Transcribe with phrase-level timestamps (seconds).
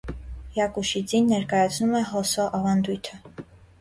[0.55, 3.21] Յակուշի ձին ներկայացնում է հոսսո ավանդույթը։